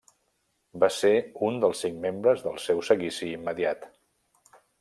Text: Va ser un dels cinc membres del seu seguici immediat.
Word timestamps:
Va 0.83 0.89
ser 0.95 1.11
un 1.49 1.59
dels 1.65 1.83
cinc 1.85 2.01
membres 2.07 2.43
del 2.49 2.59
seu 2.67 2.83
seguici 2.91 3.33
immediat. 3.37 3.91